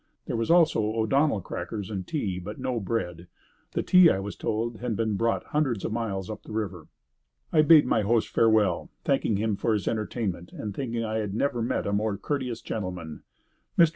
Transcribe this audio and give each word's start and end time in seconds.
There 0.25 0.35
was 0.35 0.49
also 0.49 0.81
O'Donnell 0.81 1.41
crackers 1.41 1.91
and 1.91 2.07
tea, 2.07 2.39
but 2.39 2.57
no 2.59 2.79
bread. 2.79 3.27
The 3.73 3.83
tea, 3.83 4.09
I 4.09 4.17
was 4.19 4.35
told, 4.35 4.77
had 4.79 4.95
been 4.95 5.13
brought 5.15 5.43
hundreds 5.43 5.85
of 5.85 5.91
miles 5.93 6.27
up 6.27 6.41
the 6.41 6.51
river. 6.51 6.87
I 7.53 7.61
bade 7.61 7.85
my 7.85 8.01
host 8.01 8.27
farewell, 8.29 8.89
thanking 9.03 9.37
him 9.37 9.55
for 9.57 9.73
his 9.75 9.87
entertainment 9.87 10.53
and 10.53 10.73
thinking 10.75 11.03
I 11.05 11.19
had 11.19 11.35
never 11.35 11.61
met 11.61 11.85
a 11.85 11.93
more 11.93 12.17
courteous 12.17 12.61
gentleman. 12.61 13.21
Mr. 13.77 13.89